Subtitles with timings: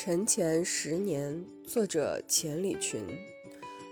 [0.00, 3.02] 陈前十年，作者钱理群。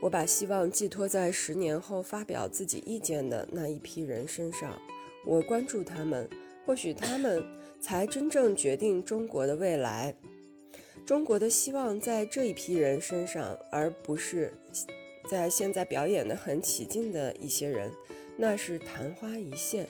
[0.00, 4.80] 我把希望寄托在十年后发表自己意见的那一批人身上。
[5.24, 6.30] 我关注他们，
[6.64, 7.44] 或许他们
[7.80, 10.14] 才真正决定中国的未来。
[11.04, 14.54] 中国的希望在这一批人身上，而不是
[15.28, 17.90] 在现在表演的很起劲的一些人，
[18.36, 19.88] 那是昙花一现。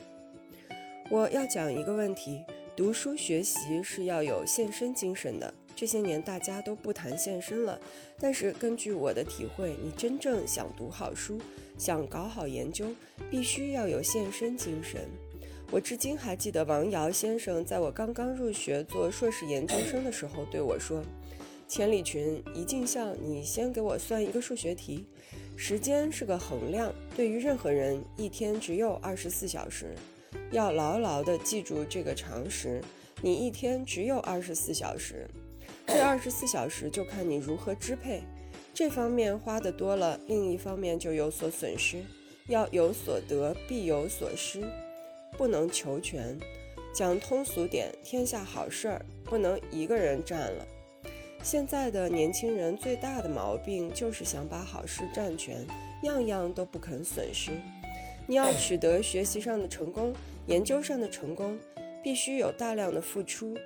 [1.11, 2.41] 我要讲一个问题：
[2.75, 5.53] 读书学习是要有献身精神的。
[5.77, 7.79] 这些年大家都不谈献身了，
[8.19, 11.39] 但是根据我的体会，你真正想读好书，
[11.77, 12.87] 想搞好研究，
[13.31, 15.03] 必须要有献身精神。
[15.71, 21.03] 我至今还记得王瑶先生在我刚刚入学做硕士研究生的时候对我说
[21.69, 25.05] ：“千里群，一镜像，你先给我算一个数学题。
[25.57, 29.95] 时间是个衡量，对于任何人，一天只有二十四小时，
[30.53, 32.81] 要牢牢地记住这个常识。
[33.21, 35.29] 你一天只有二十四小时。”
[35.87, 38.23] 这二十四小时就看你如何支配，
[38.75, 42.03] 这方面花的多了，另一方面就有所损失。
[42.49, 44.63] 要有所得，必有所失，
[45.37, 46.39] 不能求全。
[46.95, 50.67] 讲通俗点，天下好事儿不能一个人占了。
[51.43, 55.67] 现在的年轻人最大的毛病就是想把好事占全，
[56.03, 57.51] 样样都不肯损失。
[58.27, 60.15] 你要取得学习上的成功，
[60.47, 61.59] 研究上的成功，
[62.03, 63.57] 必须有大量的付出。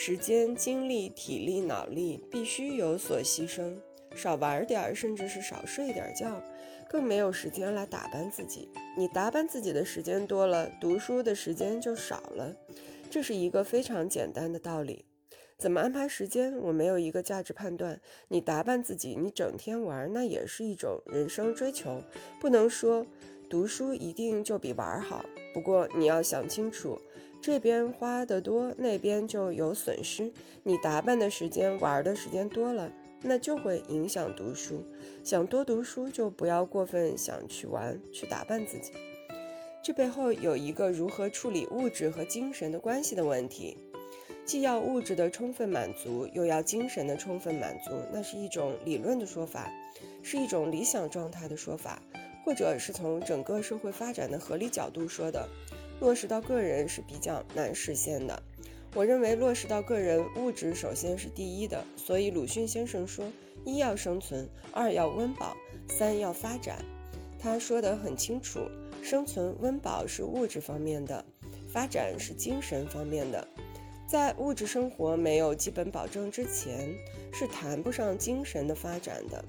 [0.00, 3.74] 时间、精力、体力、脑力必须有所牺牲，
[4.14, 6.40] 少玩点儿，甚至是少睡点觉，
[6.88, 8.68] 更没有时间来打扮自己。
[8.96, 12.54] 你打扮自己的时间多了，读书的时间就少了。
[13.10, 15.04] 这是一个非常简单的道理。
[15.58, 16.56] 怎么安排时间？
[16.58, 18.00] 我没有一个价值判断。
[18.28, 22.00] 你打扮自己，你整天玩，那也是一种人生追求。
[22.40, 23.04] 不能说
[23.50, 25.24] 读书一定就比玩好。
[25.52, 26.96] 不过你要想清楚。
[27.40, 30.30] 这边花的多，那边就有损失。
[30.62, 34.84] 你打扮的时间、玩的时间多了，那就会影响读书。
[35.24, 38.92] 想多读书，就不要过分想去玩、去打扮自己。
[39.82, 43.78] 这背后有一个如何处理物质和精神的关系的问题，
[44.44, 47.92] 既要物质的充分满足，又要精神的充分满足。
[48.12, 49.72] 那是一种理论的说法，
[50.22, 52.02] 是一种理想状态的说法，
[52.44, 55.48] 或者是从整个社会发展的合理角度说的。
[56.00, 58.42] 落实到个人是比较难实现的。
[58.94, 61.84] 我认为落实到个人，物质首先是第一的。
[61.96, 63.24] 所以鲁迅先生说：
[63.64, 65.56] 一要生存，二要温饱，
[65.88, 66.78] 三要发展。
[67.38, 68.60] 他说得很清楚，
[69.02, 71.24] 生存温饱是物质方面的，
[71.68, 73.46] 发展是精神方面的。
[74.06, 76.94] 在物质生活没有基本保证之前，
[77.32, 79.44] 是谈不上精神的发展的。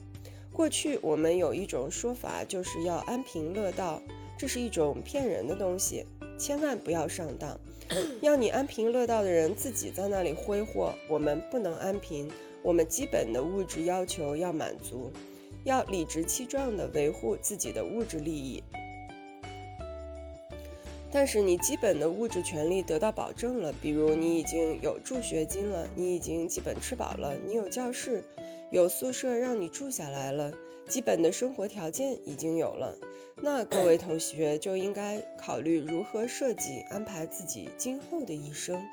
[0.51, 4.01] 过去我们有一种说法，就是要安贫乐道，
[4.37, 6.05] 这是一种骗人的东西。
[6.39, 7.59] 千万不要上当，
[8.21, 10.95] 要你安贫乐道的人自己在那里挥霍。
[11.09, 12.31] 我们不能安贫，
[12.63, 15.11] 我们基本的物质要求要满足，
[15.65, 18.63] 要理直气壮地维护自己的物质利益。
[21.11, 28.23] 但是你基本的物质权利得到保证了，比如你已经有助学金了，你已经基本吃饱了，你有教室，
[28.71, 30.53] 有宿舍让你住下来了。
[30.87, 32.95] 基本的生活条件已经有了，
[33.41, 38.85] 那各位同学就应该考虑如何设计安排自己今后的一生，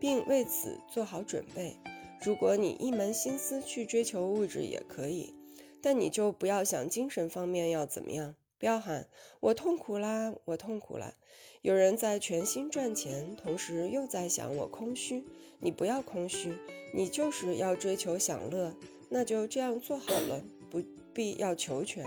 [0.00, 1.76] 并为此做好准备。
[2.24, 5.32] 如果你一门心思去追求物质也可以，
[5.80, 9.08] 但你就不要想精神方面要怎么样，不要喊
[9.40, 11.14] 我痛苦啦，我痛苦了。
[11.62, 15.24] 有人在全心赚钱，同时又在想我空虚，
[15.60, 16.56] 你不要空虚，
[16.92, 18.74] 你就是要追求享乐，
[19.08, 20.42] 那就这样做好了。
[20.70, 20.82] 不
[21.12, 22.04] 必要求全，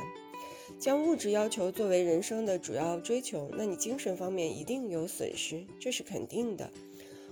[0.79, 6.69] 将物质要求作为人生的主要追求，那你精神方面一定有损失，这是肯定的。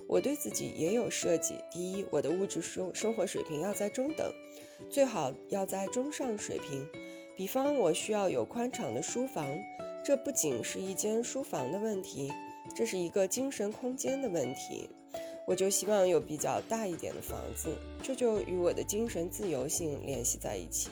[0.07, 4.31] 我对自己也有设计：第一，我的物质生生活水平要在中等，
[4.89, 6.85] 最好要在中上水平。
[7.35, 9.47] 比方，我需要有宽敞的书房，
[10.03, 12.31] 这不仅是一间书房的问题，
[12.75, 14.89] 这是一个精神空间的问题。
[15.47, 20.89] 我就希望有比较大一点的房子，这就与我的精神自由性联系在一起。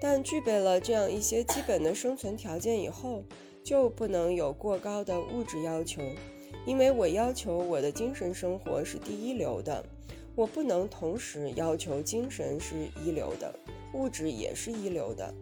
[0.00, 3.22] 但具备了这样一些基本的生存条件以后，
[3.62, 6.00] 就不能有过高的物质要求，
[6.66, 9.84] 因为我要求我的精神生活是第一流的，
[10.34, 13.54] 我不能同时要求精神是一流的，
[13.92, 15.34] 物质也是一流的，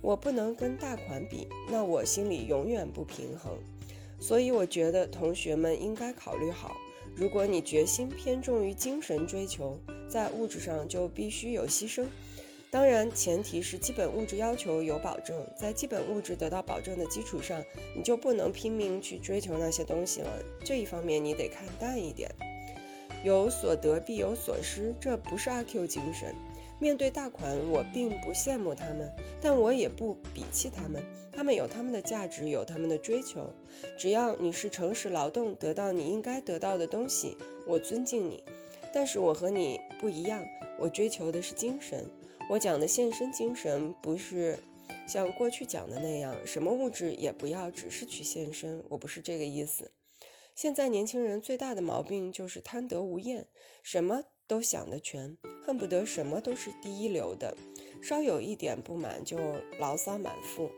[0.00, 3.52] 我不能跟大款比，那我心里永远不平衡。
[4.18, 6.76] 所以我觉得同学们应该考虑好，
[7.14, 9.78] 如果你决心偏重于精神追求，
[10.08, 12.06] 在物质上就必须有牺牲。
[12.70, 17.64] 当然，前提是基本物质要求有保证，在基本物质得到保证的基础上，
[17.96, 20.30] 你就不能拼命去追求那些东西了。
[20.62, 22.30] 这一方面你得看淡一点。
[23.24, 26.34] 有所得必有所失，这不是阿 Q 精神。
[26.78, 29.10] 面对大款，我并不羡慕他们，
[29.40, 31.02] 但我也不鄙弃他们。
[31.32, 33.50] 他们有他们的价值，有他们的追求。
[33.98, 37.36] 只要你是诚实劳动，得到你应该得到的东西，
[37.66, 38.44] 我尊敬你。
[38.92, 40.44] 但是我和你不一样，
[40.78, 42.04] 我追求的是精神。
[42.50, 44.58] 我讲的献身精神，不是
[45.06, 48.82] 像过去讲的那样，什么物质也不要，只是去献身。
[48.88, 49.92] 我不是这个意思。
[50.54, 53.46] 现在年轻人最大的毛病就是贪得无厌，
[53.82, 54.24] 什么？
[54.46, 57.54] 都想得全，恨不得什么都是第一流的，
[58.00, 59.36] 稍有一点不满就
[59.78, 60.70] 牢骚满腹。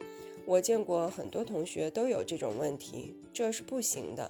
[0.44, 4.28] 我见过很多同学都有这种问题，这是不行的。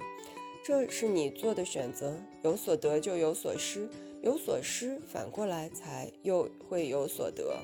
[0.62, 3.88] 这是你做的选择，有所得就有所失，
[4.22, 7.56] 有所失反过来才又会有所得。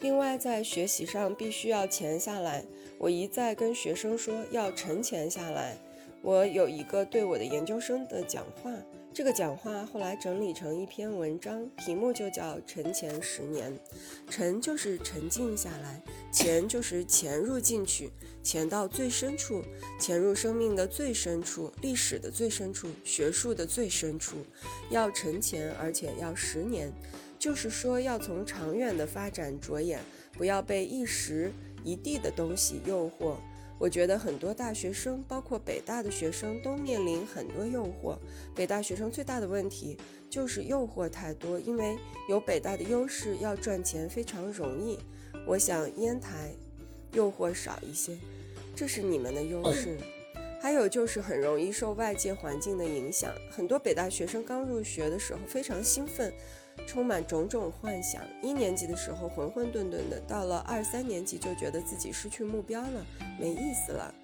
[0.00, 2.64] 另外，在学习上必须要潜下来。
[2.98, 5.78] 我一再跟学生说要沉潜下来。
[6.26, 8.72] 我有一个对我的研究生的讲话。
[9.14, 13.72] 这个讲话后来整理成一篇文章，题目就叫“沉潜十年”。
[14.28, 16.02] 沉就是沉静下来，
[16.32, 18.10] 潜就是潜入进去，
[18.42, 19.62] 潜到最深处，
[20.00, 24.38] 潜入生命的最深处，历史的最深处，学术的最深处。
[24.90, 26.92] 要沉潜，而且要十年，
[27.38, 30.00] 就是说要从长远的发展着眼，
[30.32, 31.52] 不要被一时
[31.84, 33.36] 一地的东西诱惑。
[33.78, 38.16] 我觉得很多大学生，包括北大的学生，都面临很多诱惑。
[38.54, 39.98] 北大学生最大的问题
[40.30, 41.96] 就是诱惑太多，因为
[42.28, 44.98] 有北大的优势，要赚钱非常容易。
[45.46, 46.50] 我想烟台
[47.12, 48.16] 诱惑少一些，
[48.74, 49.98] 这是你们的优势。
[50.58, 53.30] 还有就是很容易受外界环境的影响。
[53.50, 56.32] 很多北大学生刚入学的时候非常兴奋。
[56.86, 63.06] 充满种种幻想，一年级的时候浑浑沌沌的，到了二三年级就觉得自己失去目标了，
[63.38, 64.14] 没意思了。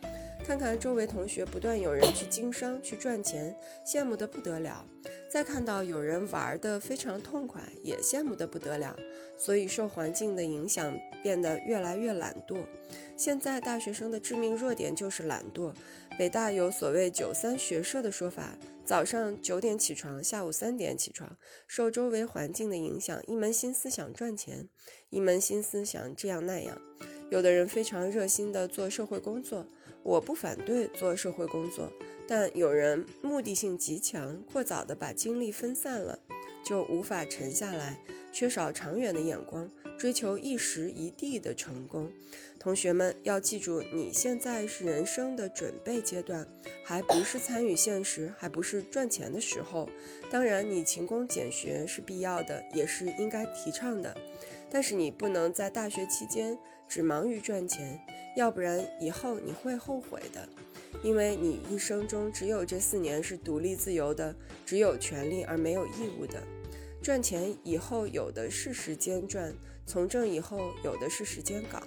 [0.45, 3.55] 看看周围同学不断有人去经商去赚钱，
[3.87, 4.85] 羡慕的不得了；
[5.31, 8.97] 再看到有人玩的非常痛快，也羡慕的不得了。
[9.39, 12.59] 所以受环境的影响，变得越来越懒惰。
[13.17, 15.73] 现在大学生的致命弱点就是懒惰。
[16.19, 18.59] 北大有所谓“九三学社”的说法。
[18.85, 24.69] 早上九点起床，下午三点起床，受周围环境的影响，一门心思想赚钱，
[25.09, 26.79] 一门心思想这样那样。
[27.31, 29.67] 有的人非常热心地做社会工作，
[30.03, 31.91] 我不反对做社会工作，
[32.29, 36.19] 但有人目的性极强，过早地把精力分散了，
[36.65, 37.99] 就无法沉下来，
[38.33, 42.11] 缺少长远的眼光，追求一时一地的成功。
[42.63, 46.47] 同学们要记住，你现在是人生的准备阶段，
[46.85, 49.91] 还不是参与现实，还不是赚钱的时候。
[50.31, 54.17] 当然，你勤工俭学是必要的，也是应该提倡的。
[54.71, 56.57] 但是你不能在大学期间
[56.89, 57.99] 只忙于赚钱，
[58.37, 60.49] 要不然以后你会后悔的。
[61.03, 64.33] 因为你一生中只有这四年是独立自由的，
[64.65, 66.41] 只有权利而没有义务的。
[67.03, 69.53] 赚钱以后有的是时间赚，
[69.85, 71.83] 从政以后有的是时间搞。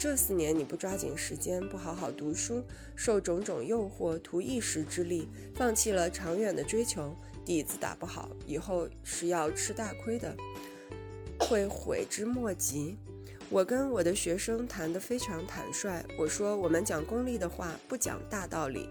[0.00, 2.64] 这四年你不抓紧时间，不好好读书，
[2.96, 7.14] 受种种诱惑，图一时之利，放弃了长远的追求，
[7.44, 10.34] 底子打不好，以后是要吃大亏的，
[11.38, 12.96] 会悔之莫及。
[13.50, 18.88] 我跟我的学生谈得非常坦率，我说我们讲功利的话，不讲大道理。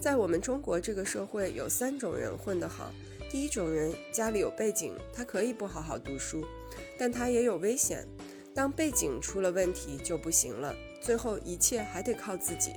[0.00, 2.92] 在我们中国这个社会，有三种人混得好。
[3.30, 6.44] 第一种人家里有背景，他可以不好好读书，
[6.98, 8.04] 但他也有危险。
[8.60, 12.74] 当背景出了问题就不行了，最后一切还得靠自己。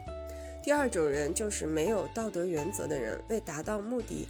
[0.64, 4.26] 第二种人就是没有道德原则的人，为达到目的，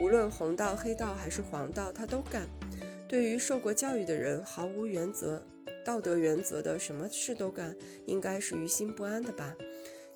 [0.00, 2.48] 无论红道、黑道还是黄道，他都干。
[3.06, 5.40] 对于受过教育的人，毫无原则、
[5.84, 7.72] 道德原则的，什么事都干，
[8.06, 9.54] 应该是于心不安的吧。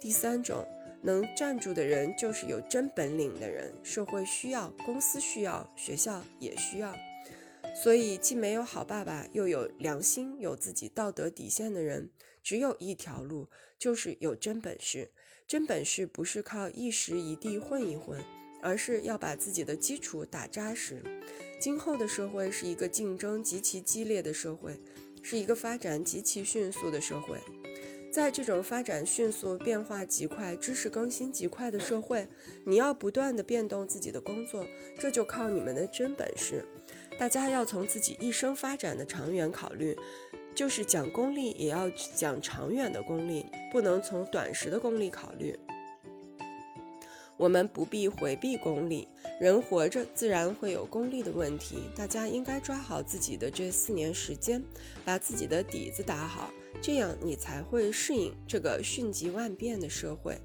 [0.01, 0.67] 第三种
[1.03, 6.93] 能站住的人，就是有真本领的人，社会需要，公司需要，学校也需要。
[7.75, 12.11] 所以，既没有好爸爸，又有良心、有自己道德底线的人，
[12.43, 13.49] 只有一条路，
[13.79, 15.11] 就是有真本事。
[15.47, 18.23] 真本事不是靠一时一地混一混，
[18.63, 21.03] 而是要把自己的基础打扎实。
[21.59, 24.79] 今后的社会是一个竞争极其激烈的社会，
[25.23, 27.39] 是一个发展极其迅速的社会。
[28.13, 32.27] 在这种发展迅速、变化极快、知识更新极快的社会，
[32.65, 34.67] 你要不断的变动自己的工作，
[34.99, 36.65] 这就靠你们的真本事。
[37.21, 39.95] 大家要从自己一生发展的长远考虑，
[40.55, 41.87] 就是讲功利也要
[42.17, 45.55] 讲长远的功利，不能从短时的功利考虑。
[47.37, 49.07] 我们不必回避功利，
[49.39, 51.91] 人活着自然会有功利的问题。
[51.95, 54.65] 大家应该抓好自己的这四年时间，
[55.05, 56.51] 把自己的底子打好，
[56.81, 60.39] 这样你才会适应这个瞬息万变的社会。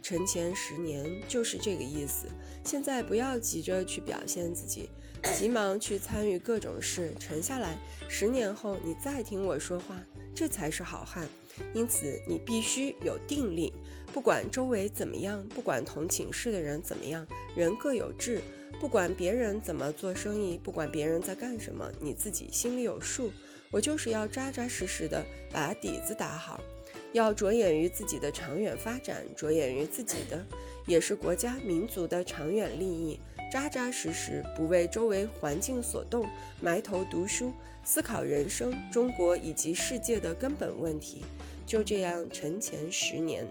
[0.00, 2.26] 沉潜十年就是这个意思。
[2.64, 4.88] 现在不要急着去表现自己，
[5.34, 7.76] 急忙去参与各种事，沉下来，
[8.08, 10.00] 十年后你再听我说话，
[10.34, 11.26] 这才是好汉。
[11.74, 13.72] 因此，你必须有定力，
[14.12, 18.40] 不管周围怎么样，不管同寝室的人怎么样，人各有志。
[18.80, 23.30] 不管别人怎么做生意，不管别人在干什么，你自己心里有数。
[23.70, 26.60] 我就是要扎扎实实的把底子打好，
[27.12, 30.44] 要着眼于自己的长远发展，着眼于自己的，
[30.86, 33.20] 也是国家民族的长远利益。
[33.52, 36.26] 扎扎实实，不为周围环境所动，
[36.62, 37.52] 埋头读书，
[37.84, 41.22] 思考人生、中国以及世界的根本问题。
[41.66, 43.46] 就这样沉潜十年。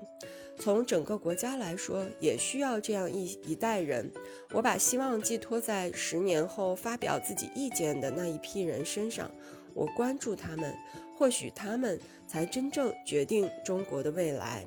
[0.57, 4.11] 从整个国家来说，也需要这样一一代人。
[4.51, 9.29] 我把希望寄托在十年后发表自己意见的那一批人身上。
[9.75, 10.75] 我关注他们，
[11.15, 14.65] 或许他们才真正决定中国的未来。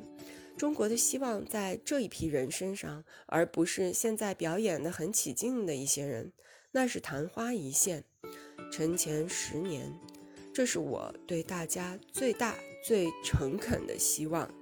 [0.56, 6.32] 中国的希望在这一批人身上，而不是现在表演的很起劲的一些人。
[6.72, 8.04] 那是昙花一现。
[8.72, 9.92] 沉潜十年，
[10.52, 14.52] 这是我对大家最大最诚恳的希望。